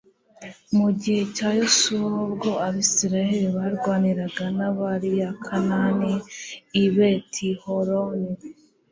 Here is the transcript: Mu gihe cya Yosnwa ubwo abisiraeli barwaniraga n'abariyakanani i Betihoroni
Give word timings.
Mu 0.77 0.87
gihe 1.01 1.21
cya 1.35 1.49
Yosnwa 1.59 2.17
ubwo 2.25 2.51
abisiraeli 2.67 3.47
barwaniraga 3.57 4.45
n'abariyakanani 4.57 6.13
i 6.83 6.85
Betihoroni 6.93 8.31